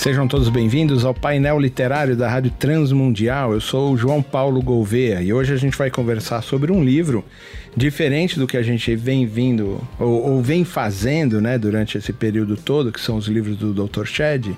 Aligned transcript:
Sejam 0.00 0.26
todos 0.26 0.48
bem-vindos 0.48 1.04
ao 1.04 1.12
painel 1.12 1.58
literário 1.58 2.16
da 2.16 2.26
Rádio 2.26 2.50
Transmundial. 2.52 3.52
Eu 3.52 3.60
sou 3.60 3.92
o 3.92 3.98
João 3.98 4.22
Paulo 4.22 4.62
Gouveia 4.62 5.20
e 5.20 5.30
hoje 5.30 5.52
a 5.52 5.58
gente 5.58 5.76
vai 5.76 5.90
conversar 5.90 6.40
sobre 6.40 6.72
um 6.72 6.82
livro 6.82 7.22
diferente 7.76 8.38
do 8.38 8.46
que 8.46 8.56
a 8.56 8.62
gente 8.62 8.96
vem 8.96 9.26
vindo 9.26 9.78
ou, 9.98 10.30
ou 10.30 10.42
vem 10.42 10.64
fazendo 10.64 11.38
né, 11.38 11.58
durante 11.58 11.98
esse 11.98 12.14
período 12.14 12.56
todo, 12.56 12.90
que 12.90 12.98
são 12.98 13.18
os 13.18 13.26
livros 13.26 13.58
do 13.58 13.74
Dr. 13.74 14.06
Shed 14.06 14.56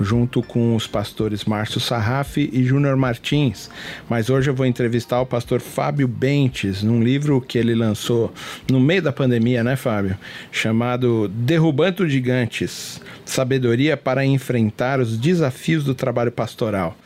junto 0.00 0.42
com 0.42 0.74
os 0.74 0.86
pastores 0.86 1.44
Márcio 1.44 1.80
Sarraf 1.80 2.38
e 2.38 2.64
Júnior 2.64 2.96
Martins. 2.96 3.70
Mas 4.08 4.30
hoje 4.30 4.50
eu 4.50 4.54
vou 4.54 4.66
entrevistar 4.66 5.20
o 5.20 5.26
pastor 5.26 5.60
Fábio 5.60 6.08
Bentes, 6.08 6.82
num 6.82 7.02
livro 7.02 7.40
que 7.40 7.58
ele 7.58 7.74
lançou 7.74 8.32
no 8.70 8.80
meio 8.80 9.02
da 9.02 9.12
pandemia, 9.12 9.62
né, 9.62 9.76
Fábio? 9.76 10.16
Chamado 10.50 11.28
Derrubando 11.28 12.08
Gigantes: 12.08 13.00
Sabedoria 13.24 13.96
para 13.96 14.24
enfrentar 14.24 15.00
os 15.00 15.18
desafios 15.18 15.84
do 15.84 15.94
trabalho 15.94 16.32
pastoral. 16.32 16.96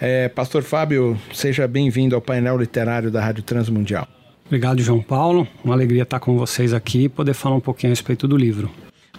É, 0.00 0.28
pastor 0.28 0.62
Fábio, 0.62 1.18
seja 1.32 1.68
bem-vindo 1.68 2.14
ao 2.14 2.22
painel 2.22 2.56
literário 2.56 3.10
da 3.10 3.20
Rádio 3.20 3.42
Transmundial. 3.42 4.08
Obrigado, 4.46 4.80
João 4.80 5.02
Paulo. 5.02 5.46
Uma 5.62 5.74
alegria 5.74 6.02
estar 6.02 6.18
com 6.18 6.36
vocês 6.36 6.72
aqui 6.72 7.04
e 7.04 7.08
poder 7.08 7.34
falar 7.34 7.56
um 7.56 7.60
pouquinho 7.60 7.90
a 7.90 7.92
respeito 7.92 8.26
do 8.26 8.36
livro. 8.36 8.70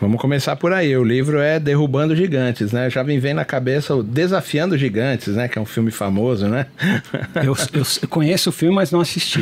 Vamos 0.02 0.20
começar 0.20 0.56
por 0.56 0.74
aí. 0.74 0.98
O 0.98 1.04
livro 1.04 1.38
é 1.40 1.60
Derrubando 1.60 2.16
Gigantes, 2.16 2.72
né? 2.72 2.90
Já 2.90 3.04
me 3.04 3.20
vem 3.20 3.36
na 3.36 3.46
cabeça 3.46 3.94
o 3.94 4.02
Desafiando 4.02 4.76
Gigantes, 4.76 5.36
né? 5.36 5.48
Que 5.48 5.60
é 5.60 5.62
um 5.62 5.66
filme 5.66 5.92
famoso, 5.92 6.48
né? 6.48 6.66
eu, 7.46 7.56
eu 7.72 8.08
conheço 8.10 8.50
o 8.50 8.52
filme, 8.52 8.74
mas 8.74 8.92
não 8.92 9.00
assisti. 9.00 9.42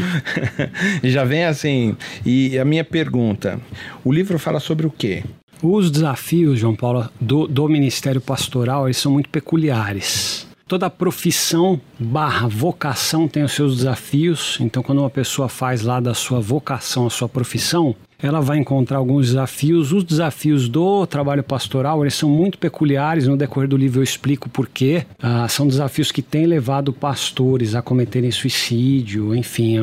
Já 1.02 1.24
vem 1.24 1.46
assim. 1.46 1.96
E 2.26 2.60
a 2.60 2.66
minha 2.66 2.84
pergunta: 2.84 3.58
o 4.04 4.12
livro 4.12 4.38
fala 4.38 4.60
sobre 4.60 4.86
o 4.86 4.92
quê? 4.92 5.24
Os 5.64 5.90
desafios, 5.90 6.60
João 6.60 6.76
Paulo, 6.76 7.10
do, 7.22 7.48
do 7.48 7.70
ministério 7.70 8.20
pastoral, 8.20 8.86
eles 8.86 8.98
são 8.98 9.14
muito 9.14 9.30
peculiares 9.30 10.46
toda 10.68 10.88
profissão 10.88 11.82
barra 11.98 12.48
vocação 12.48 13.28
tem 13.28 13.42
os 13.42 13.54
seus 13.54 13.78
desafios. 13.78 14.56
Então, 14.62 14.84
quando 14.84 15.00
uma 15.00 15.10
pessoa 15.10 15.50
faz 15.50 15.82
lá 15.82 16.00
da 16.00 16.14
sua 16.14 16.40
vocação 16.40 17.08
a 17.08 17.10
sua 17.10 17.28
profissão, 17.28 17.96
ela 18.22 18.42
vai 18.42 18.58
encontrar 18.58 18.98
alguns 18.98 19.28
desafios. 19.28 19.94
Os 19.94 20.04
desafios 20.04 20.68
do 20.68 21.08
trabalho 21.08 21.44
pastoral, 21.44 22.04
eles 22.04 22.14
são 22.14 22.30
muito 22.30 22.58
peculiares. 22.58 23.28
No 23.28 23.38
decorrer 23.38 23.70
do 23.70 23.78
livro 23.78 24.00
eu 24.00 24.04
explico 24.04 24.50
por 24.50 24.68
quê. 24.68 25.06
Ah, 25.22 25.48
são 25.48 25.68
desafios 25.68 26.12
que 26.12 26.22
têm 26.22 26.46
levado 26.46 26.92
pastores 26.92 27.76
a 27.76 27.82
cometerem 27.82 28.32
suicídio. 28.32 29.34
Enfim, 29.34 29.78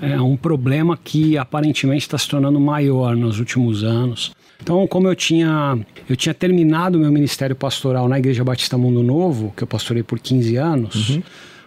é, 0.00 0.12
é 0.12 0.20
um 0.20 0.36
problema 0.36 0.96
que 0.96 1.36
aparentemente 1.36 2.02
está 2.02 2.16
se 2.16 2.28
tornando 2.28 2.60
maior 2.60 3.16
nos 3.16 3.40
últimos 3.40 3.82
anos. 3.82 4.32
Então, 4.62 4.86
como 4.86 5.08
eu 5.08 5.14
tinha, 5.14 5.78
eu 6.08 6.16
tinha 6.16 6.32
terminado 6.32 6.98
meu 6.98 7.10
ministério 7.12 7.56
pastoral 7.56 8.08
na 8.08 8.18
Igreja 8.18 8.44
Batista 8.44 8.78
Mundo 8.78 9.02
Novo, 9.02 9.52
que 9.56 9.62
eu 9.62 9.66
pastorei 9.66 10.02
por 10.02 10.18
15 10.18 10.56
anos, 10.56 11.10
uhum. 11.10 11.22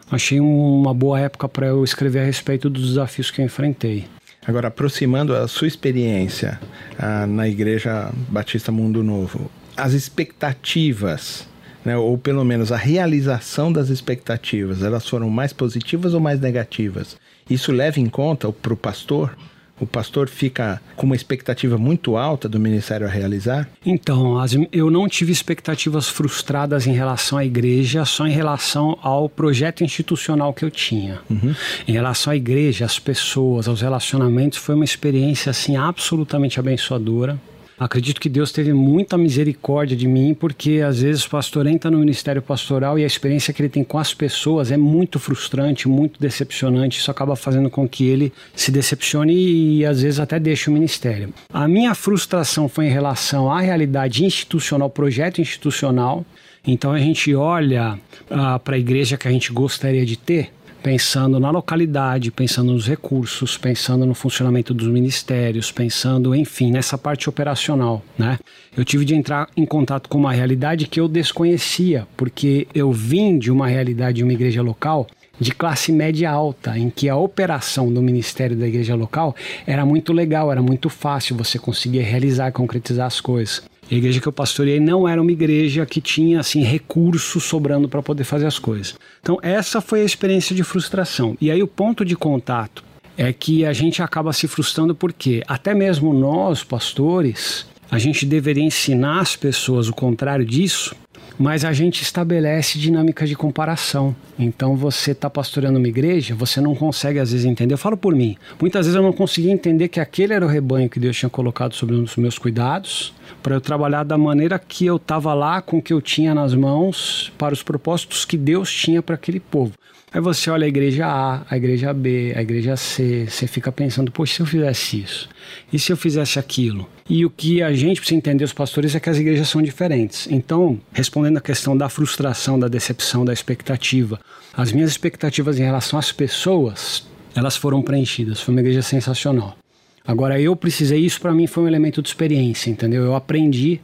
achei 0.09 0.39
uma 0.39 0.93
boa 0.93 1.19
época 1.19 1.47
para 1.47 1.67
eu 1.67 1.83
escrever 1.83 2.21
a 2.21 2.25
respeito 2.25 2.69
dos 2.69 2.87
desafios 2.87 3.29
que 3.29 3.41
eu 3.41 3.45
enfrentei. 3.45 4.05
Agora, 4.47 4.69
aproximando 4.69 5.35
a 5.35 5.45
sua 5.45 5.67
experiência 5.67 6.57
ah, 6.97 7.27
na 7.27 7.49
Igreja 7.49 8.09
Batista 8.29 8.71
Mundo 8.71 9.03
Novo, 9.03 9.51
as 9.75 9.91
expectativas, 9.91 11.45
né, 11.83 11.97
ou 11.97 12.17
pelo 12.17 12.45
menos 12.45 12.71
a 12.71 12.77
realização 12.77 13.73
das 13.73 13.89
expectativas, 13.89 14.81
elas 14.81 15.05
foram 15.05 15.29
mais 15.29 15.51
positivas 15.51 16.13
ou 16.13 16.21
mais 16.21 16.39
negativas? 16.39 17.17
Isso 17.49 17.73
leva 17.73 17.99
em 17.99 18.07
conta 18.07 18.49
para 18.49 18.73
o 18.73 18.77
pastor 18.77 19.35
o 19.79 19.85
pastor 19.85 20.27
fica 20.27 20.81
com 20.95 21.05
uma 21.05 21.15
expectativa 21.15 21.77
muito 21.77 22.17
alta 22.17 22.49
do 22.49 22.59
ministério 22.59 23.05
a 23.05 23.09
realizar? 23.09 23.67
Então, 23.85 24.35
eu 24.71 24.89
não 24.89 25.07
tive 25.07 25.31
expectativas 25.31 26.07
frustradas 26.07 26.87
em 26.87 26.93
relação 26.93 27.37
à 27.37 27.45
igreja, 27.45 28.05
só 28.05 28.25
em 28.27 28.31
relação 28.31 28.97
ao 29.01 29.29
projeto 29.29 29.83
institucional 29.83 30.53
que 30.53 30.65
eu 30.65 30.71
tinha. 30.71 31.19
Uhum. 31.29 31.55
Em 31.87 31.91
relação 31.91 32.33
à 32.33 32.35
igreja, 32.35 32.85
às 32.85 32.99
pessoas, 32.99 33.67
aos 33.67 33.81
relacionamentos, 33.81 34.57
foi 34.57 34.75
uma 34.75 34.85
experiência 34.85 35.49
assim 35.49 35.75
absolutamente 35.75 36.59
abençoadora. 36.59 37.37
Acredito 37.79 38.19
que 38.19 38.27
Deus 38.27 38.51
teve 38.51 38.73
muita 38.73 39.19
misericórdia 39.19 39.95
de 39.95 40.07
mim, 40.07 40.33
porque 40.33 40.81
às 40.85 41.01
vezes 41.01 41.23
o 41.25 41.29
pastor 41.29 41.67
entra 41.67 41.91
no 41.91 41.99
ministério 41.99 42.41
pastoral 42.41 42.97
e 42.97 43.03
a 43.03 43.07
experiência 43.07 43.53
que 43.53 43.61
ele 43.61 43.69
tem 43.69 43.83
com 43.83 43.99
as 43.99 44.15
pessoas 44.15 44.71
é 44.71 44.77
muito 44.77 45.19
frustrante, 45.19 45.87
muito 45.87 46.19
decepcionante. 46.19 46.99
Isso 46.99 47.11
acaba 47.11 47.35
fazendo 47.35 47.69
com 47.69 47.87
que 47.87 48.07
ele 48.07 48.33
se 48.55 48.71
decepcione 48.71 49.33
e 49.35 49.85
às 49.85 50.01
vezes 50.01 50.19
até 50.19 50.39
deixe 50.39 50.71
o 50.71 50.73
ministério. 50.73 51.31
A 51.53 51.67
minha 51.67 51.93
frustração 51.93 52.67
foi 52.67 52.87
em 52.87 52.91
relação 52.91 53.51
à 53.51 53.61
realidade 53.61 54.25
institucional, 54.25 54.89
projeto 54.89 55.39
institucional. 55.39 56.25
Então 56.65 56.91
a 56.91 56.99
gente 56.99 57.33
olha 57.35 57.99
ah, 58.29 58.57
para 58.57 58.75
a 58.75 58.79
igreja 58.79 59.17
que 59.17 59.27
a 59.27 59.31
gente 59.31 59.53
gostaria 59.53 60.03
de 60.03 60.17
ter 60.17 60.51
pensando 60.87 61.37
na 61.37 61.51
localidade, 61.51 62.31
pensando 62.31 62.71
nos 62.71 62.87
recursos, 62.87 63.57
pensando 63.57 64.05
no 64.05 64.13
funcionamento 64.13 64.73
dos 64.73 64.87
ministérios, 64.87 65.69
pensando, 65.69 66.33
enfim, 66.33 66.71
nessa 66.71 66.97
parte 66.97 67.27
operacional, 67.27 68.01
né? 68.17 68.39
Eu 68.75 68.85
tive 68.85 69.03
de 69.03 69.13
entrar 69.13 69.49
em 69.57 69.65
contato 69.65 70.07
com 70.07 70.17
uma 70.17 70.31
realidade 70.31 70.87
que 70.87 70.97
eu 70.97 71.09
desconhecia, 71.09 72.07
porque 72.15 72.69
eu 72.73 72.89
vim 72.93 73.37
de 73.37 73.51
uma 73.51 73.67
realidade 73.67 74.19
de 74.19 74.23
uma 74.23 74.31
igreja 74.31 74.61
local 74.61 75.05
de 75.39 75.51
classe 75.51 75.91
média 75.91 76.29
alta, 76.29 76.77
em 76.77 76.89
que 76.89 77.07
a 77.09 77.15
operação 77.15 77.91
do 77.91 78.01
ministério 78.01 78.55
da 78.55 78.67
igreja 78.67 78.95
local 78.95 79.35
era 79.65 79.85
muito 79.85 80.11
legal, 80.13 80.51
era 80.51 80.61
muito 80.61 80.89
fácil, 80.89 81.35
você 81.35 81.59
conseguia 81.59 82.03
realizar, 82.03 82.51
concretizar 82.51 83.07
as 83.07 83.21
coisas. 83.21 83.63
A 83.89 83.95
igreja 83.95 84.19
que 84.19 84.27
eu 84.27 84.33
pastoreei 84.33 84.81
não 84.81 85.07
era 85.07 85.21
uma 85.21 85.31
igreja 85.31 85.85
que 85.85 86.01
tinha 86.01 86.41
assim 86.41 86.61
recursos 86.61 87.43
sobrando 87.43 87.87
para 87.87 88.03
poder 88.03 88.25
fazer 88.25 88.45
as 88.45 88.59
coisas. 88.59 88.95
Então 89.21 89.39
essa 89.41 89.79
foi 89.79 90.01
a 90.01 90.05
experiência 90.05 90.55
de 90.55 90.63
frustração. 90.63 91.37
E 91.39 91.49
aí 91.49 91.63
o 91.63 91.67
ponto 91.67 92.03
de 92.03 92.15
contato 92.15 92.83
é 93.17 93.31
que 93.31 93.65
a 93.65 93.71
gente 93.71 94.01
acaba 94.01 94.33
se 94.33 94.47
frustrando 94.47 94.93
porque 94.93 95.41
até 95.47 95.73
mesmo 95.73 96.13
nós, 96.13 96.63
pastores, 96.63 97.65
a 97.89 97.97
gente 97.97 98.25
deveria 98.25 98.63
ensinar 98.63 99.21
as 99.21 99.35
pessoas 99.35 99.87
o 99.87 99.93
contrário 99.93 100.45
disso, 100.45 100.93
mas 101.39 101.63
a 101.63 101.71
gente 101.71 102.01
estabelece 102.01 102.79
dinâmica 102.79 103.25
de 103.25 103.35
comparação. 103.35 104.15
Então 104.37 104.75
você 104.75 105.11
está 105.11 105.29
pastoreando 105.29 105.77
uma 105.77 105.87
igreja, 105.87 106.35
você 106.35 106.59
não 106.59 106.75
consegue 106.75 107.19
às 107.19 107.31
vezes 107.31 107.45
entender. 107.45 107.73
Eu 107.73 107.77
falo 107.77 107.97
por 107.97 108.15
mim. 108.15 108.37
Muitas 108.59 108.85
vezes 108.85 108.95
eu 108.95 109.03
não 109.03 109.13
conseguia 109.13 109.51
entender 109.51 109.87
que 109.87 109.99
aquele 109.99 110.33
era 110.33 110.45
o 110.45 110.49
rebanho 110.49 110.89
que 110.89 110.99
Deus 110.99 111.17
tinha 111.17 111.29
colocado 111.29 111.73
sobre 111.73 111.95
os 111.95 112.15
meus 112.15 112.37
cuidados, 112.37 113.13
para 113.43 113.55
eu 113.55 113.61
trabalhar 113.61 114.03
da 114.03 114.17
maneira 114.17 114.57
que 114.59 114.85
eu 114.85 114.97
estava 114.97 115.33
lá, 115.33 115.61
com 115.61 115.77
o 115.77 115.81
que 115.81 115.93
eu 115.93 116.01
tinha 116.01 116.33
nas 116.33 116.53
mãos, 116.53 117.31
para 117.37 117.53
os 117.53 117.63
propósitos 117.63 118.25
que 118.25 118.37
Deus 118.37 118.71
tinha 118.71 119.01
para 119.01 119.15
aquele 119.15 119.39
povo. 119.39 119.73
Aí 120.17 120.21
você 120.21 120.49
olha 120.49 120.65
a 120.65 120.67
igreja 120.67 121.05
A, 121.05 121.43
a 121.47 121.55
igreja 121.57 121.93
B, 121.93 122.33
a 122.35 122.41
igreja 122.41 122.75
C, 122.75 123.27
você 123.29 123.45
fica 123.45 123.71
pensando, 123.71 124.11
poxa, 124.11 124.33
se 124.33 124.39
eu 124.39 124.47
fizesse 124.47 124.99
isso? 124.99 125.29
E 125.71 125.77
se 125.77 125.91
eu 125.91 125.95
fizesse 125.95 126.39
aquilo? 126.39 126.89
E 127.07 127.23
o 127.23 127.29
que 127.29 127.61
a 127.61 127.71
gente 127.71 127.99
precisa 127.99 128.17
entender, 128.17 128.43
os 128.43 128.51
pastores, 128.51 128.95
é 128.95 128.99
que 128.99 129.11
as 129.11 129.19
igrejas 129.19 129.47
são 129.47 129.61
diferentes. 129.61 130.27
Então, 130.31 130.79
respondendo 130.91 131.37
à 131.37 131.39
questão 131.39 131.77
da 131.77 131.87
frustração, 131.87 132.57
da 132.57 132.67
decepção, 132.67 133.23
da 133.23 133.31
expectativa, 133.31 134.19
as 134.55 134.71
minhas 134.71 134.89
expectativas 134.89 135.59
em 135.59 135.63
relação 135.63 135.99
às 135.99 136.11
pessoas, 136.11 137.07
elas 137.35 137.55
foram 137.55 137.83
preenchidas. 137.83 138.41
Foi 138.41 138.55
uma 138.55 138.61
igreja 138.61 138.81
sensacional. 138.81 139.55
Agora, 140.03 140.41
eu 140.41 140.55
precisei, 140.55 140.97
isso 140.99 141.21
para 141.21 141.31
mim 141.31 141.45
foi 141.45 141.65
um 141.65 141.67
elemento 141.67 142.01
de 142.01 142.07
experiência, 142.07 142.71
entendeu? 142.71 143.03
Eu 143.03 143.13
aprendi 143.13 143.79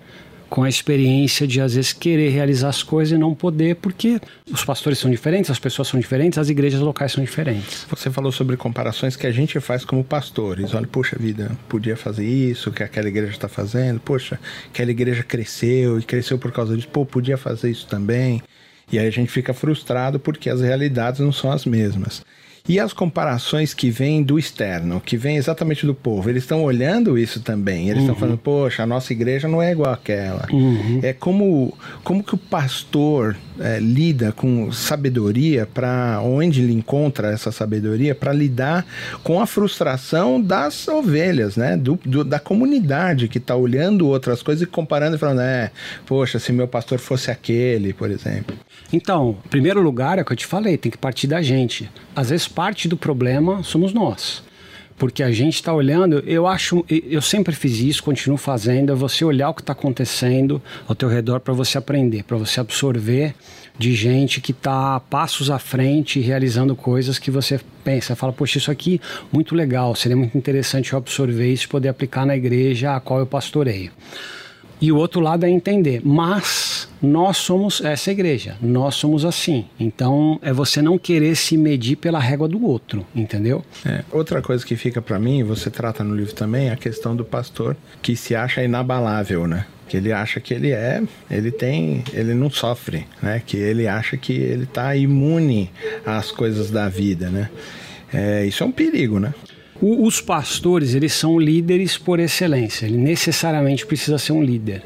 com 0.53 0.61
a 0.61 0.69
experiência 0.69 1.47
de 1.47 1.59
às 1.59 1.73
vezes 1.73 1.93
querer 1.93 2.29
realizar 2.29 2.69
as 2.69 2.83
coisas 2.83 3.17
e 3.17 3.17
não 3.17 3.33
poder, 3.33 3.77
porque 3.77 4.21
os 4.51 4.63
pastores 4.63 4.99
são 4.99 5.09
diferentes, 5.09 5.49
as 5.49 5.57
pessoas 5.57 5.87
são 5.87 5.99
diferentes, 5.99 6.37
as 6.37 6.47
igrejas 6.47 6.79
locais 6.79 7.11
são 7.11 7.23
diferentes. 7.23 7.87
Você 7.89 8.11
falou 8.11 8.31
sobre 8.31 8.55
comparações 8.55 9.15
que 9.15 9.25
a 9.25 9.31
gente 9.31 9.59
faz 9.59 9.83
como 9.83 10.03
pastores. 10.03 10.75
Olha, 10.75 10.85
poxa 10.85 11.17
vida, 11.19 11.57
podia 11.67 11.97
fazer 11.97 12.27
isso 12.27 12.71
que 12.71 12.83
aquela 12.83 13.07
igreja 13.07 13.31
está 13.31 13.47
fazendo. 13.47 13.99
Poxa, 13.99 14.39
aquela 14.69 14.91
igreja 14.91 15.23
cresceu 15.23 15.97
e 15.97 16.03
cresceu 16.03 16.37
por 16.37 16.51
causa 16.51 16.75
disso. 16.75 16.87
Pô, 16.89 17.03
podia 17.03 17.35
fazer 17.35 17.71
isso 17.71 17.87
também. 17.87 18.39
E 18.91 18.99
aí 18.99 19.07
a 19.07 19.11
gente 19.11 19.31
fica 19.31 19.55
frustrado 19.55 20.19
porque 20.19 20.51
as 20.51 20.61
realidades 20.61 21.19
não 21.19 21.31
são 21.31 21.51
as 21.51 21.65
mesmas. 21.65 22.23
E 22.67 22.79
as 22.79 22.93
comparações 22.93 23.73
que 23.73 23.89
vêm 23.89 24.23
do 24.23 24.39
externo, 24.39 25.01
que 25.01 25.17
vêm 25.17 25.35
exatamente 25.35 25.85
do 25.85 25.93
povo, 25.93 26.29
eles 26.29 26.43
estão 26.43 26.63
olhando 26.63 27.17
isso 27.17 27.41
também. 27.41 27.89
Eles 27.89 28.03
estão 28.03 28.15
uhum. 28.15 28.19
falando, 28.19 28.37
poxa, 28.37 28.83
a 28.83 28.85
nossa 28.85 29.11
igreja 29.11 29.49
não 29.49 29.61
é 29.61 29.73
igual 29.73 29.91
àquela. 29.91 30.47
Uhum. 30.49 31.01
É 31.03 31.11
como, 31.11 31.77
como 32.05 32.23
que 32.23 32.35
o 32.35 32.37
pastor 32.37 33.35
é, 33.59 33.79
lida 33.79 34.31
com 34.31 34.71
sabedoria 34.71 35.65
para 35.65 36.21
onde 36.21 36.61
ele 36.61 36.73
encontra 36.73 37.31
essa 37.31 37.51
sabedoria 37.51 38.15
para 38.15 38.33
lidar 38.33 38.85
com 39.23 39.39
a 39.39 39.45
frustração 39.45 40.41
das 40.41 40.87
ovelhas, 40.87 41.55
né? 41.55 41.77
Do, 41.77 41.99
do 42.05 42.23
da 42.23 42.39
comunidade 42.39 43.27
que 43.27 43.37
está 43.37 43.55
olhando 43.55 44.07
outras 44.07 44.41
coisas 44.41 44.63
e 44.63 44.65
comparando 44.65 45.15
e 45.15 45.19
falando, 45.19 45.41
é, 45.41 45.71
poxa, 46.05 46.39
se 46.39 46.51
meu 46.51 46.67
pastor 46.67 46.99
fosse 46.99 47.29
aquele, 47.29 47.93
por 47.93 48.09
exemplo. 48.09 48.55
Então, 48.91 49.37
em 49.45 49.49
primeiro 49.49 49.81
lugar, 49.81 50.17
é 50.17 50.21
o 50.21 50.25
que 50.25 50.33
eu 50.33 50.37
te 50.37 50.45
falei, 50.45 50.77
tem 50.77 50.91
que 50.91 50.97
partir 50.97 51.27
da 51.27 51.41
gente. 51.41 51.89
Às 52.15 52.29
vezes 52.29 52.47
parte 52.47 52.87
do 52.87 52.97
problema 52.97 53.63
somos 53.63 53.93
nós 53.93 54.43
porque 54.97 55.23
a 55.23 55.31
gente 55.31 55.55
está 55.55 55.73
olhando. 55.73 56.19
Eu 56.25 56.47
acho, 56.47 56.85
eu 56.89 57.21
sempre 57.21 57.53
fiz 57.55 57.79
isso, 57.79 58.03
continuo 58.03 58.37
fazendo. 58.37 58.91
É 58.91 58.95
você 58.95 59.25
olhar 59.25 59.49
o 59.49 59.53
que 59.53 59.61
está 59.61 59.73
acontecendo 59.73 60.61
ao 60.87 60.95
teu 60.95 61.09
redor 61.09 61.39
para 61.39 61.53
você 61.53 61.77
aprender, 61.77 62.23
para 62.23 62.37
você 62.37 62.59
absorver 62.59 63.35
de 63.77 63.95
gente 63.95 64.39
que 64.39 64.51
está 64.51 64.99
passos 64.99 65.49
à 65.49 65.57
frente 65.57 66.19
realizando 66.19 66.75
coisas 66.75 67.17
que 67.17 67.31
você 67.31 67.59
pensa, 67.83 68.15
fala, 68.15 68.31
poxa, 68.31 68.57
isso 68.57 68.69
aqui 68.69 69.01
muito 69.31 69.55
legal, 69.55 69.95
seria 69.95 70.15
muito 70.15 70.37
interessante 70.37 70.93
eu 70.93 70.97
absorver 70.97 71.51
isso 71.51 71.65
e 71.65 71.67
poder 71.67 71.89
aplicar 71.89 72.25
na 72.25 72.35
igreja 72.35 72.95
a 72.95 72.99
qual 72.99 73.19
eu 73.19 73.25
pastoreio. 73.25 73.91
E 74.79 74.91
o 74.91 74.97
outro 74.97 75.19
lado 75.21 75.45
é 75.45 75.49
entender, 75.49 76.01
mas 76.03 76.87
nós 77.03 77.35
somos 77.35 77.81
essa 77.81 78.11
igreja, 78.11 78.55
nós 78.61 78.95
somos 78.95 79.25
assim. 79.25 79.65
Então 79.77 80.39
é 80.41 80.53
você 80.53 80.81
não 80.81 80.97
querer 80.97 81.35
se 81.35 81.57
medir 81.57 81.97
pela 81.97 82.17
régua 82.17 82.47
do 82.47 82.65
outro, 82.65 83.05
entendeu? 83.13 83.63
É, 83.85 84.03
outra 84.09 84.41
coisa 84.41 84.65
que 84.65 84.77
fica 84.77 85.01
para 85.01 85.19
mim, 85.19 85.43
você 85.43 85.69
trata 85.69 86.03
no 86.03 86.15
livro 86.15 86.33
também, 86.33 86.69
é 86.69 86.71
a 86.71 86.77
questão 86.77 87.13
do 87.13 87.25
pastor 87.25 87.75
que 88.01 88.15
se 88.15 88.33
acha 88.33 88.63
inabalável, 88.63 89.45
né? 89.45 89.65
que 89.85 89.97
ele 89.97 90.11
acha 90.11 90.39
que 90.39 90.53
ele 90.53 90.71
é, 90.71 91.03
ele 91.29 91.51
tem, 91.51 92.03
ele 92.13 92.33
não 92.33 92.49
sofre, 92.49 93.05
né? 93.21 93.43
Que 93.45 93.57
ele 93.57 93.87
acha 93.87 94.17
que 94.17 94.33
ele 94.33 94.63
está 94.63 94.95
imune 94.95 95.69
às 96.03 96.31
coisas 96.31 96.71
da 96.71 96.89
vida, 96.89 97.29
né? 97.29 97.49
É, 98.11 98.45
isso 98.45 98.63
é 98.63 98.65
um 98.65 98.71
perigo, 98.71 99.19
né? 99.19 99.33
O, 99.79 100.07
os 100.07 100.21
pastores, 100.21 100.95
eles 100.95 101.13
são 101.13 101.37
líderes 101.37 101.97
por 101.97 102.19
excelência. 102.19 102.85
Ele 102.85 102.97
necessariamente 102.97 103.85
precisa 103.85 104.17
ser 104.17 104.31
um 104.31 104.41
líder. 104.41 104.83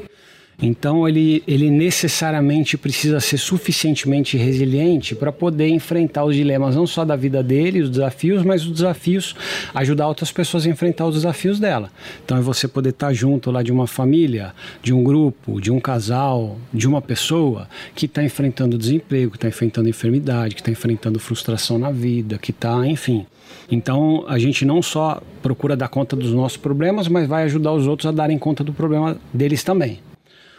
Então 0.60 1.08
ele, 1.08 1.40
ele 1.46 1.70
necessariamente 1.70 2.76
precisa 2.76 3.20
ser 3.20 3.38
suficientemente 3.38 4.36
resiliente 4.36 5.14
para 5.14 5.30
poder 5.30 5.68
enfrentar 5.68 6.24
os 6.24 6.34
dilemas 6.34 6.74
não 6.74 6.84
só 6.84 7.04
da 7.04 7.14
vida 7.14 7.44
dele, 7.44 7.80
os 7.80 7.90
desafios, 7.90 8.42
mas 8.42 8.66
os 8.66 8.72
desafios, 8.72 9.36
ajudar 9.72 10.08
outras 10.08 10.32
pessoas 10.32 10.66
a 10.66 10.68
enfrentar 10.68 11.06
os 11.06 11.14
desafios 11.14 11.60
dela. 11.60 11.90
Então 12.24 12.36
é 12.36 12.40
você 12.40 12.66
poder 12.66 12.90
estar 12.90 13.12
junto 13.12 13.52
lá 13.52 13.62
de 13.62 13.70
uma 13.70 13.86
família, 13.86 14.52
de 14.82 14.92
um 14.92 15.04
grupo, 15.04 15.60
de 15.60 15.70
um 15.70 15.78
casal, 15.78 16.58
de 16.74 16.88
uma 16.88 17.00
pessoa 17.00 17.68
que 17.94 18.06
está 18.06 18.24
enfrentando 18.24 18.76
desemprego, 18.76 19.30
que 19.30 19.36
está 19.36 19.46
enfrentando 19.46 19.88
enfermidade, 19.88 20.56
que 20.56 20.60
está 20.60 20.72
enfrentando 20.72 21.20
frustração 21.20 21.78
na 21.78 21.92
vida, 21.92 22.36
que 22.36 22.50
está, 22.50 22.84
enfim. 22.84 23.26
Então 23.70 24.24
a 24.26 24.40
gente 24.40 24.64
não 24.64 24.82
só 24.82 25.22
procura 25.40 25.76
dar 25.76 25.88
conta 25.88 26.16
dos 26.16 26.32
nossos 26.32 26.58
problemas, 26.58 27.06
mas 27.06 27.28
vai 27.28 27.44
ajudar 27.44 27.72
os 27.72 27.86
outros 27.86 28.06
a 28.06 28.12
darem 28.12 28.38
conta 28.38 28.64
do 28.64 28.72
problema 28.72 29.16
deles 29.32 29.62
também. 29.62 30.00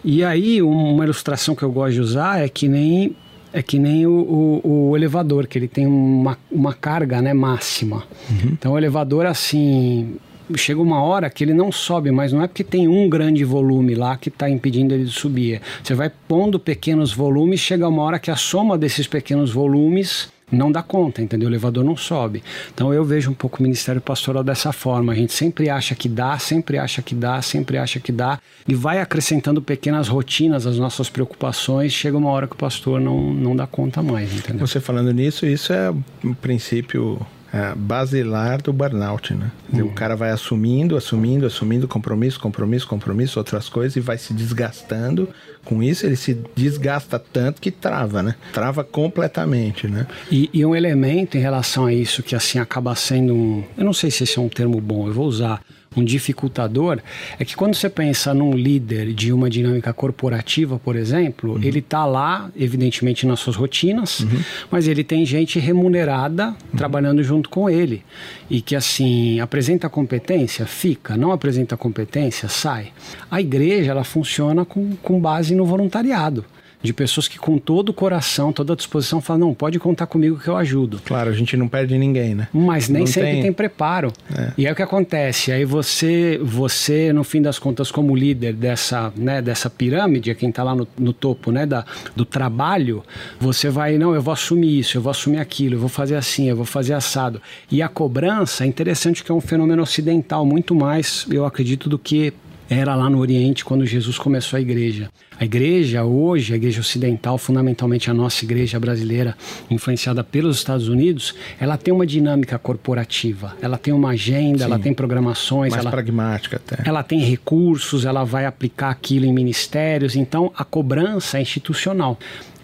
E 0.03 0.23
aí, 0.23 0.61
uma 0.61 1.03
ilustração 1.03 1.55
que 1.55 1.63
eu 1.63 1.71
gosto 1.71 1.93
de 1.93 2.01
usar 2.01 2.41
é 2.41 2.49
que 2.49 2.67
nem 2.67 3.15
é 3.51 3.63
que 3.63 3.79
nem 3.79 4.05
o, 4.05 4.11
o, 4.11 4.89
o, 4.89 4.95
elevador, 4.95 5.47
que 5.47 5.57
ele 5.57 5.67
tem 5.67 5.87
uma, 5.87 6.37
uma 6.51 6.71
carga 6.71 7.19
né, 7.19 7.33
máxima. 7.33 8.03
Uhum. 8.29 8.51
Então 8.51 8.73
o 8.73 8.77
elevador, 8.77 9.25
assim, 9.25 10.17
chega 10.55 10.81
uma 10.81 11.01
hora 11.01 11.29
que 11.29 11.43
ele 11.43 11.53
não 11.53 11.71
sobe, 11.71 12.11
mas 12.11 12.31
não 12.31 12.43
é 12.43 12.47
porque 12.47 12.63
tem 12.63 12.87
um 12.87 13.09
grande 13.09 13.43
volume 13.43 13.95
lá 13.95 14.17
que 14.17 14.29
está 14.29 14.49
impedindo 14.49 14.93
ele 14.93 15.05
de 15.05 15.11
subir. 15.11 15.61
Você 15.83 15.95
vai 15.95 16.11
pondo 16.27 16.59
pequenos 16.59 17.11
volumes, 17.11 17.59
chega 17.59 17.87
uma 17.87 18.03
hora 18.03 18.19
que 18.19 18.31
a 18.31 18.35
soma 18.35 18.77
desses 18.77 19.07
pequenos 19.07 19.51
volumes 19.51 20.29
não 20.51 20.71
dá 20.71 20.81
conta, 20.81 21.21
entendeu? 21.21 21.47
O 21.47 21.51
elevador 21.51 21.83
não 21.83 21.95
sobe. 21.95 22.43
Então 22.73 22.93
eu 22.93 23.03
vejo 23.03 23.31
um 23.31 23.33
pouco 23.33 23.59
o 23.59 23.63
ministério 23.63 24.01
pastoral 24.01 24.43
dessa 24.43 24.71
forma. 24.71 25.13
A 25.13 25.15
gente 25.15 25.33
sempre 25.33 25.69
acha 25.69 25.95
que 25.95 26.09
dá, 26.09 26.37
sempre 26.39 26.77
acha 26.77 27.01
que 27.01 27.15
dá, 27.15 27.41
sempre 27.41 27.77
acha 27.77 27.99
que 27.99 28.11
dá 28.11 28.39
e 28.67 28.75
vai 28.75 28.99
acrescentando 28.99 29.61
pequenas 29.61 30.07
rotinas 30.07 30.65
às 30.65 30.77
nossas 30.77 31.09
preocupações. 31.09 31.93
Chega 31.93 32.17
uma 32.17 32.29
hora 32.29 32.47
que 32.47 32.53
o 32.53 32.57
pastor 32.57 32.99
não, 32.99 33.33
não 33.33 33.55
dá 33.55 33.67
conta 33.67 34.01
mais, 34.01 34.33
entendeu? 34.33 34.65
Você 34.65 34.79
falando 34.79 35.11
nisso, 35.11 35.45
isso 35.45 35.73
é 35.73 35.91
um 36.23 36.33
princípio 36.33 37.19
é, 37.53 37.73
basilar 37.75 38.61
do 38.61 38.71
burnout, 38.71 39.33
né? 39.33 39.51
Dizer, 39.69 39.83
uhum. 39.83 39.89
O 39.89 39.93
cara 39.93 40.15
vai 40.15 40.31
assumindo, 40.31 40.95
assumindo, 40.95 41.45
assumindo 41.45 41.87
compromisso, 41.87 42.39
compromisso, 42.39 42.87
compromisso, 42.87 43.39
outras 43.39 43.67
coisas 43.67 43.95
e 43.95 43.99
vai 43.99 44.17
se 44.17 44.33
desgastando. 44.33 45.29
Com 45.65 45.83
isso, 45.83 46.05
ele 46.05 46.15
se 46.15 46.39
desgasta 46.55 47.19
tanto 47.19 47.61
que 47.61 47.71
trava, 47.71 48.23
né? 48.23 48.35
Trava 48.53 48.83
completamente, 48.83 49.87
né? 49.87 50.07
E, 50.31 50.49
e 50.53 50.65
um 50.65 50.75
elemento 50.75 51.37
em 51.37 51.41
relação 51.41 51.85
a 51.85 51.93
isso 51.93 52.23
que 52.23 52.35
assim 52.35 52.59
acaba 52.59 52.95
sendo 52.95 53.33
um, 53.33 53.63
eu 53.77 53.83
não 53.83 53.93
sei 53.93 54.09
se 54.09 54.23
esse 54.23 54.37
é 54.37 54.41
um 54.41 54.49
termo 54.49 54.79
bom, 54.79 55.07
eu 55.07 55.13
vou 55.13 55.25
usar 55.25 55.61
um 55.95 56.03
dificultador, 56.03 56.99
é 57.39 57.45
que 57.45 57.55
quando 57.55 57.73
você 57.73 57.89
pensa 57.89 58.33
num 58.33 58.53
líder 58.53 59.13
de 59.13 59.33
uma 59.33 59.49
dinâmica 59.49 59.91
corporativa, 59.91 60.79
por 60.79 60.95
exemplo, 60.95 61.53
uhum. 61.53 61.63
ele 61.63 61.79
está 61.79 62.05
lá, 62.05 62.49
evidentemente, 62.55 63.25
nas 63.25 63.39
suas 63.39 63.55
rotinas, 63.55 64.19
uhum. 64.19 64.39
mas 64.69 64.87
ele 64.87 65.03
tem 65.03 65.25
gente 65.25 65.59
remunerada 65.59 66.49
uhum. 66.49 66.77
trabalhando 66.77 67.23
junto 67.23 67.49
com 67.49 67.69
ele. 67.69 68.03
E 68.49 68.61
que, 68.61 68.75
assim, 68.75 69.39
apresenta 69.39 69.89
competência, 69.89 70.65
fica, 70.65 71.17
não 71.17 71.31
apresenta 71.31 71.75
competência, 71.75 72.47
sai. 72.47 72.91
A 73.29 73.41
igreja, 73.41 73.91
ela 73.91 74.03
funciona 74.03 74.63
com, 74.63 74.95
com 74.97 75.19
base 75.19 75.55
no 75.55 75.65
voluntariado 75.65 76.45
de 76.81 76.93
pessoas 76.93 77.27
que 77.27 77.37
com 77.37 77.57
todo 77.57 77.89
o 77.89 77.93
coração, 77.93 78.53
toda 78.53 78.73
a 78.73 78.75
disposição 78.75 79.19
falam, 79.19 79.47
não, 79.47 79.53
pode 79.53 79.77
contar 79.79 80.07
comigo 80.07 80.39
que 80.39 80.47
eu 80.47 80.55
ajudo. 80.55 81.01
Claro, 81.03 81.29
a 81.29 81.33
gente 81.33 81.57
não 81.57 81.67
perde 81.67 81.97
ninguém, 81.97 82.33
né? 82.33 82.47
Mas 82.53 82.87
nem 82.87 83.01
não 83.01 83.07
sempre 83.07 83.31
tem, 83.31 83.41
tem 83.43 83.53
preparo. 83.53 84.13
É. 84.33 84.53
E 84.57 84.65
aí 84.65 84.71
o 84.71 84.75
que 84.75 84.81
acontece? 84.81 85.51
Aí 85.51 85.65
você, 85.65 86.39
você, 86.41 87.11
no 87.11 87.23
fim 87.23 87.41
das 87.41 87.59
contas, 87.59 87.91
como 87.91 88.15
líder 88.15 88.53
dessa, 88.53 89.11
né, 89.17 89.41
dessa 89.41 89.69
pirâmide, 89.69 90.33
quem 90.35 90.49
está 90.49 90.63
lá 90.63 90.73
no, 90.73 90.87
no, 90.97 91.11
topo 91.11 91.51
né, 91.51 91.65
da, 91.65 91.85
do 92.15 92.23
trabalho, 92.23 93.03
você 93.39 93.69
vai, 93.69 93.97
não, 93.97 94.15
eu 94.15 94.21
vou 94.21 94.31
assumir 94.31 94.79
isso, 94.79 94.97
eu 94.97 95.01
vou 95.01 95.11
assumir 95.11 95.39
aquilo, 95.39 95.75
eu 95.75 95.79
vou 95.79 95.89
fazer 95.89 96.15
assim, 96.15 96.49
eu 96.49 96.55
vou 96.55 96.65
fazer 96.65 96.93
assado. 96.93 97.41
E 97.69 97.81
a 97.81 97.89
cobrança 97.89 98.63
é 98.63 98.67
interessante 98.67 99.23
que 99.23 99.31
é 99.31 99.35
um 99.35 99.41
fenômeno 99.41 99.81
ocidental, 99.81 100.45
muito 100.45 100.73
mais, 100.73 101.25
eu 101.29 101.45
acredito, 101.45 101.89
do 101.89 101.99
que 101.99 102.33
era 102.69 102.95
lá 102.95 103.09
no 103.09 103.17
Oriente 103.19 103.65
quando 103.65 103.85
Jesus 103.85 104.17
começou 104.17 104.57
a 104.57 104.61
igreja. 104.61 105.09
A 105.39 105.45
igreja 105.45 106.03
hoje, 106.03 106.53
a 106.53 106.55
igreja 106.55 106.81
ocidental, 106.81 107.37
fundamentalmente 107.37 108.11
a 108.11 108.13
nossa 108.13 108.45
igreja 108.45 108.79
brasileira, 108.79 109.35
influenciada 109.69 110.23
pelos 110.23 110.57
Estados 110.57 110.87
Unidos, 110.87 111.33
ela 111.59 111.77
tem 111.77 111.93
uma 111.93 112.05
dinâmica 112.05 112.59
corporativa, 112.59 113.55
ela 113.61 113.77
tem 113.77 113.93
uma 113.93 114.09
agenda, 114.09 114.59
Sim, 114.59 114.63
ela 114.65 114.77
tem 114.77 114.93
programações, 114.93 115.71
mais 115.71 115.81
ela, 115.81 115.91
pragmática 115.91 116.57
até. 116.57 116.87
Ela 116.87 117.01
tem 117.01 117.19
recursos, 117.19 118.05
ela 118.05 118.23
vai 118.23 118.45
aplicar 118.45 118.91
aquilo 118.91 119.25
em 119.25 119.33
ministérios, 119.33 120.15
então 120.15 120.51
a 120.55 120.63
cobrança 120.63 121.37
é 121.37 121.41
institucional 121.41 122.19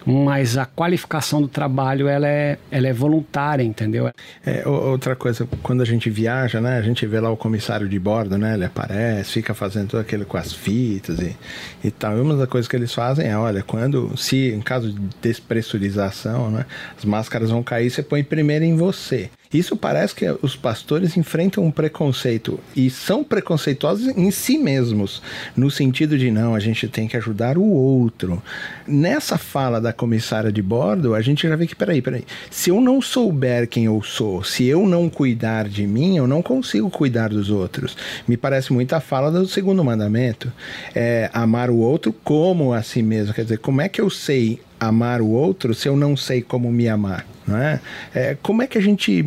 mas 0.06 0.56
a 0.56 0.64
qualificação 0.64 1.42
do 1.42 1.48
trabalho 1.48 2.06
ela 2.06 2.28
é, 2.28 2.58
ela 2.70 2.86
é 2.86 2.92
voluntária, 2.92 3.64
entendeu? 3.64 4.08
É, 4.44 4.66
outra 4.66 5.16
coisa, 5.16 5.48
quando 5.64 5.82
a 5.82 5.84
gente 5.84 6.08
viaja, 6.08 6.60
né, 6.60 6.78
a 6.78 6.82
gente 6.82 7.04
vê 7.04 7.18
lá 7.18 7.28
o 7.28 7.36
comissário 7.36 7.88
de 7.88 7.98
bordo, 7.98 8.38
né, 8.38 8.54
ele 8.54 8.64
aparece, 8.64 9.32
fica 9.32 9.52
fazendo 9.52 9.88
tudo 9.88 10.00
aquilo 10.00 10.24
com 10.24 10.36
as 10.36 10.52
fitas 10.52 11.18
e, 11.18 11.36
e 11.82 11.90
tal. 11.90 12.16
E 12.16 12.20
uma 12.20 12.36
das 12.36 12.48
coisas 12.48 12.68
que 12.68 12.76
eles 12.76 12.94
fazem 12.94 13.26
é, 13.26 13.36
olha, 13.36 13.64
quando, 13.64 14.16
se 14.16 14.52
em 14.52 14.60
caso 14.60 14.92
de 14.92 15.00
despressurização, 15.20 16.52
né, 16.52 16.64
as 16.96 17.04
máscaras 17.04 17.50
vão 17.50 17.62
cair, 17.62 17.90
você 17.90 18.02
põe 18.02 18.22
primeiro 18.22 18.64
em 18.64 18.76
você. 18.76 19.28
Isso 19.52 19.76
parece 19.76 20.14
que 20.14 20.26
os 20.42 20.56
pastores 20.56 21.16
enfrentam 21.16 21.64
um 21.64 21.70
preconceito 21.70 22.58
e 22.74 22.90
são 22.90 23.22
preconceituosos 23.22 24.08
em 24.16 24.30
si 24.30 24.58
mesmos, 24.58 25.22
no 25.56 25.70
sentido 25.70 26.18
de 26.18 26.30
não, 26.30 26.54
a 26.54 26.60
gente 26.60 26.88
tem 26.88 27.06
que 27.06 27.16
ajudar 27.16 27.56
o 27.56 27.64
outro. 27.64 28.42
Nessa 28.86 29.38
fala 29.38 29.80
da 29.80 29.92
comissária 29.92 30.50
de 30.50 30.62
bordo, 30.62 31.14
a 31.14 31.20
gente 31.20 31.48
já 31.48 31.54
vê 31.54 31.66
que, 31.66 31.76
peraí, 31.76 32.02
peraí, 32.02 32.24
se 32.50 32.70
eu 32.70 32.80
não 32.80 33.00
souber 33.00 33.68
quem 33.68 33.84
eu 33.84 34.02
sou, 34.02 34.42
se 34.42 34.64
eu 34.64 34.86
não 34.86 35.08
cuidar 35.08 35.68
de 35.68 35.86
mim, 35.86 36.16
eu 36.16 36.26
não 36.26 36.42
consigo 36.42 36.90
cuidar 36.90 37.28
dos 37.28 37.50
outros. 37.50 37.96
Me 38.26 38.36
parece 38.36 38.72
muito 38.72 38.94
a 38.94 39.00
fala 39.00 39.30
do 39.30 39.46
segundo 39.46 39.84
mandamento, 39.84 40.52
é 40.94 41.30
amar 41.32 41.70
o 41.70 41.76
outro 41.76 42.12
como 42.24 42.72
a 42.72 42.82
si 42.82 43.02
mesmo. 43.02 43.32
Quer 43.32 43.42
dizer, 43.42 43.58
como 43.58 43.80
é 43.80 43.88
que 43.88 44.00
eu 44.00 44.10
sei 44.10 44.60
amar 44.86 45.20
o 45.20 45.28
outro 45.28 45.74
se 45.74 45.88
eu 45.88 45.96
não 45.96 46.16
sei 46.16 46.42
como 46.42 46.70
me 46.70 46.88
amar? 46.88 47.26
Não 47.46 47.56
é? 47.56 47.80
é 48.12 48.36
como 48.42 48.62
é 48.62 48.66
que 48.66 48.76
a 48.76 48.80
gente 48.80 49.24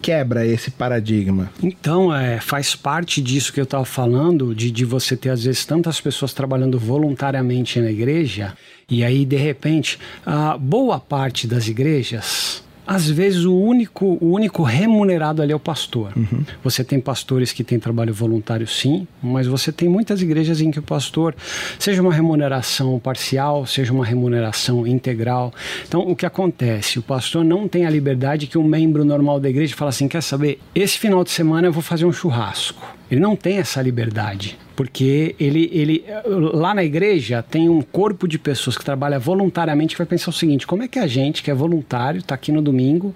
quebra 0.00 0.46
esse 0.46 0.70
paradigma? 0.70 1.50
Então, 1.62 2.14
é, 2.14 2.40
faz 2.40 2.74
parte 2.74 3.20
disso 3.20 3.52
que 3.52 3.60
eu 3.60 3.64
estava 3.64 3.84
falando, 3.84 4.54
de, 4.54 4.70
de 4.70 4.84
você 4.84 5.14
ter 5.14 5.28
às 5.28 5.44
vezes 5.44 5.66
tantas 5.66 6.00
pessoas 6.00 6.32
trabalhando 6.32 6.78
voluntariamente 6.78 7.78
na 7.78 7.90
igreja, 7.90 8.54
e 8.88 9.04
aí 9.04 9.26
de 9.26 9.36
repente, 9.36 9.98
a 10.24 10.56
boa 10.56 10.98
parte 10.98 11.46
das 11.46 11.68
igrejas 11.68 12.49
às 12.90 13.08
vezes 13.08 13.44
o 13.44 13.54
único, 13.54 14.18
o 14.20 14.32
único 14.32 14.64
remunerado 14.64 15.40
ali 15.40 15.52
é 15.52 15.54
o 15.54 15.60
pastor. 15.60 16.10
Uhum. 16.16 16.44
Você 16.64 16.82
tem 16.82 16.98
pastores 16.98 17.52
que 17.52 17.62
têm 17.62 17.78
trabalho 17.78 18.12
voluntário, 18.12 18.66
sim, 18.66 19.06
mas 19.22 19.46
você 19.46 19.70
tem 19.70 19.88
muitas 19.88 20.20
igrejas 20.20 20.60
em 20.60 20.72
que 20.72 20.80
o 20.80 20.82
pastor, 20.82 21.32
seja 21.78 22.02
uma 22.02 22.12
remuneração 22.12 22.98
parcial, 22.98 23.64
seja 23.64 23.92
uma 23.92 24.04
remuneração 24.04 24.84
integral. 24.88 25.54
Então, 25.86 26.00
o 26.00 26.16
que 26.16 26.26
acontece? 26.26 26.98
O 26.98 27.02
pastor 27.02 27.44
não 27.44 27.68
tem 27.68 27.86
a 27.86 27.90
liberdade 27.90 28.48
que 28.48 28.58
um 28.58 28.64
membro 28.64 29.04
normal 29.04 29.38
da 29.38 29.48
igreja 29.48 29.76
fala 29.76 29.90
assim: 29.90 30.08
quer 30.08 30.20
saber, 30.20 30.58
esse 30.74 30.98
final 30.98 31.22
de 31.22 31.30
semana 31.30 31.68
eu 31.68 31.72
vou 31.72 31.82
fazer 31.82 32.06
um 32.06 32.12
churrasco. 32.12 32.99
Ele 33.10 33.20
não 33.20 33.34
tem 33.34 33.58
essa 33.58 33.82
liberdade, 33.82 34.56
porque 34.76 35.34
ele, 35.38 35.68
ele 35.72 36.04
lá 36.26 36.74
na 36.74 36.84
igreja 36.84 37.42
tem 37.42 37.68
um 37.68 37.82
corpo 37.82 38.28
de 38.28 38.38
pessoas 38.38 38.78
que 38.78 38.84
trabalha 38.84 39.18
voluntariamente 39.18 39.94
que 39.94 39.98
vai 39.98 40.06
pensar 40.06 40.30
o 40.30 40.34
seguinte: 40.34 40.66
como 40.66 40.82
é 40.82 40.88
que 40.88 40.98
a 40.98 41.06
gente 41.06 41.42
que 41.42 41.50
é 41.50 41.54
voluntário 41.54 42.20
está 42.20 42.34
aqui 42.34 42.52
no 42.52 42.62
domingo 42.62 43.14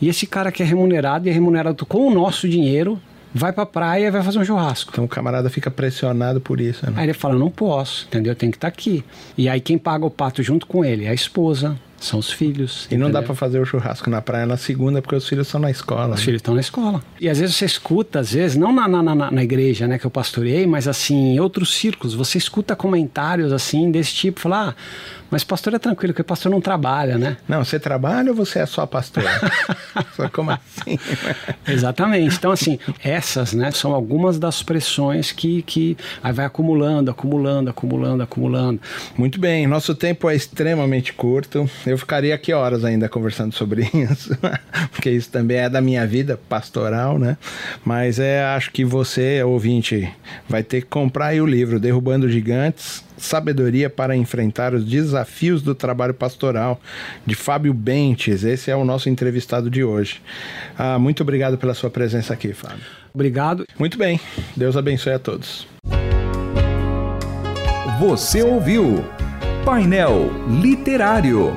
e 0.00 0.08
esse 0.08 0.26
cara 0.26 0.52
que 0.52 0.62
é 0.62 0.66
remunerado 0.66 1.26
e 1.26 1.30
é 1.30 1.32
remunerado 1.32 1.84
com 1.84 2.06
o 2.06 2.10
nosso 2.10 2.48
dinheiro 2.48 3.00
vai 3.34 3.52
pra 3.52 3.66
praia 3.66 4.06
e 4.06 4.10
vai 4.10 4.22
fazer 4.22 4.38
um 4.38 4.44
churrasco. 4.44 4.90
Então 4.92 5.04
o 5.04 5.08
camarada 5.08 5.50
fica 5.50 5.70
pressionado 5.70 6.40
por 6.40 6.60
isso, 6.60 6.86
né? 6.86 6.92
Aí 6.96 7.06
ele 7.06 7.12
fala: 7.12 7.34
não 7.34 7.50
posso, 7.50 8.06
entendeu? 8.06 8.32
Eu 8.32 8.36
tenho 8.36 8.52
que 8.52 8.58
estar 8.58 8.70
tá 8.70 8.72
aqui. 8.72 9.04
E 9.36 9.48
aí 9.48 9.60
quem 9.60 9.76
paga 9.76 10.06
o 10.06 10.10
pato 10.10 10.42
junto 10.42 10.66
com 10.66 10.84
ele 10.84 11.04
é 11.04 11.08
a 11.08 11.14
esposa, 11.14 11.76
são 12.00 12.18
os 12.18 12.30
filhos. 12.30 12.86
E 12.90 12.96
não 12.96 13.06
entendeu? 13.06 13.22
dá 13.22 13.26
para 13.26 13.34
fazer 13.34 13.60
o 13.60 13.64
churrasco 13.64 14.10
na 14.10 14.20
praia 14.20 14.46
na 14.46 14.56
segunda 14.56 15.00
porque 15.00 15.16
os 15.16 15.28
filhos 15.28 15.46
estão 15.46 15.60
na 15.60 15.70
escola. 15.70 16.14
Os 16.14 16.20
né? 16.20 16.24
filhos 16.24 16.38
estão 16.38 16.54
na 16.54 16.60
escola. 16.60 17.02
E 17.20 17.28
às 17.28 17.38
vezes 17.38 17.56
você 17.56 17.64
escuta, 17.64 18.20
às 18.20 18.32
vezes, 18.32 18.56
não 18.56 18.72
na, 18.72 18.86
na, 18.86 19.02
na, 19.02 19.30
na, 19.30 19.42
igreja 19.42 19.86
né, 19.86 19.98
que 19.98 20.06
eu 20.06 20.10
pastorei, 20.10 20.66
mas 20.66 20.86
assim, 20.86 21.34
em 21.34 21.40
outros 21.40 21.74
círculos, 21.74 22.14
você 22.14 22.38
escuta 22.38 22.76
comentários 22.76 23.52
assim 23.52 23.90
desse 23.90 24.14
tipo, 24.14 24.40
falar, 24.40 24.70
ah, 24.70 24.74
mas 25.34 25.42
pastor 25.42 25.74
é 25.74 25.80
tranquilo, 25.80 26.12
porque 26.12 26.22
pastor 26.22 26.48
não 26.48 26.60
trabalha, 26.60 27.18
né? 27.18 27.36
Não, 27.48 27.64
você 27.64 27.80
trabalha 27.80 28.30
ou 28.30 28.36
você 28.36 28.60
é 28.60 28.66
só 28.66 28.86
pastor? 28.86 29.24
Como 30.32 30.52
assim? 30.52 30.96
Exatamente. 31.66 32.36
Então, 32.36 32.52
assim, 32.52 32.78
essas 33.02 33.52
né, 33.52 33.72
são 33.72 33.92
algumas 33.92 34.38
das 34.38 34.62
pressões 34.62 35.32
que, 35.32 35.62
que 35.62 35.96
aí 36.22 36.32
vai 36.32 36.46
acumulando, 36.46 37.10
acumulando, 37.10 37.68
acumulando, 37.68 38.22
acumulando. 38.22 38.80
Muito 39.18 39.40
bem, 39.40 39.66
nosso 39.66 39.92
tempo 39.92 40.30
é 40.30 40.36
extremamente 40.36 41.12
curto. 41.12 41.68
Eu 41.94 41.98
ficaria 41.98 42.34
aqui 42.34 42.52
horas 42.52 42.84
ainda 42.84 43.08
conversando 43.08 43.54
sobre 43.54 43.88
isso, 43.94 44.36
porque 44.90 45.10
isso 45.10 45.30
também 45.30 45.58
é 45.58 45.68
da 45.68 45.80
minha 45.80 46.04
vida 46.04 46.36
pastoral, 46.48 47.20
né? 47.20 47.36
Mas 47.84 48.18
é, 48.18 48.42
acho 48.42 48.72
que 48.72 48.84
você, 48.84 49.40
ouvinte, 49.44 50.12
vai 50.48 50.64
ter 50.64 50.80
que 50.80 50.88
comprar 50.88 51.26
aí 51.26 51.40
o 51.40 51.46
livro 51.46 51.78
Derrubando 51.78 52.28
Gigantes 52.28 53.04
Sabedoria 53.16 53.88
para 53.88 54.16
enfrentar 54.16 54.74
os 54.74 54.84
desafios 54.84 55.62
do 55.62 55.72
trabalho 55.72 56.12
pastoral, 56.12 56.80
de 57.24 57.36
Fábio 57.36 57.72
Bentes. 57.72 58.42
Esse 58.42 58.72
é 58.72 58.76
o 58.76 58.84
nosso 58.84 59.08
entrevistado 59.08 59.70
de 59.70 59.84
hoje. 59.84 60.20
Ah, 60.76 60.98
muito 60.98 61.22
obrigado 61.22 61.56
pela 61.56 61.74
sua 61.74 61.90
presença 61.90 62.34
aqui, 62.34 62.52
Fábio. 62.52 62.82
Obrigado. 63.14 63.64
Muito 63.78 63.96
bem. 63.96 64.20
Deus 64.56 64.76
abençoe 64.76 65.12
a 65.12 65.18
todos. 65.20 65.68
Você 68.00 68.42
ouviu 68.42 69.04
Painel 69.64 70.32
Literário. 70.60 71.56